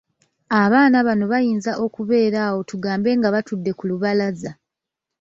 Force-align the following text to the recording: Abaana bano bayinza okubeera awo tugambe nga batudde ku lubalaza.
Abaana 0.61 0.97
bano 1.07 1.25
bayinza 1.33 1.71
okubeera 1.85 2.39
awo 2.47 2.59
tugambe 2.69 3.09
nga 3.17 3.29
batudde 3.35 3.71
ku 3.77 3.83
lubalaza. 3.91 4.51